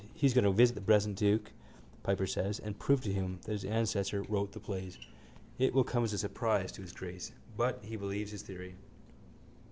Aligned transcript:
He 0.15 0.25
is 0.25 0.33
going 0.33 0.45
to 0.45 0.51
visit 0.51 0.73
the 0.73 0.81
present 0.81 1.15
duke, 1.15 1.51
Piper 2.01 2.25
says, 2.25 2.57
and 2.57 2.79
prove 2.79 3.01
to 3.01 3.13
him 3.13 3.37
that 3.43 3.51
his 3.51 3.63
ancestor 3.63 4.23
wrote 4.23 4.51
the 4.51 4.59
plays. 4.59 4.97
It 5.59 5.75
will 5.75 5.83
come 5.83 6.03
as 6.03 6.11
a 6.13 6.17
surprise 6.17 6.71
to 6.71 6.81
his 6.81 6.91
grace. 6.91 7.31
But 7.55 7.83
he 7.85 7.97
believes 7.97 8.31
his 8.31 8.41
theory. 8.41 8.73